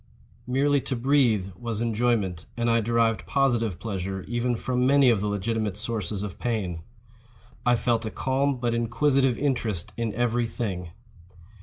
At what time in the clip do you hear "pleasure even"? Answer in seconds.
3.79-4.55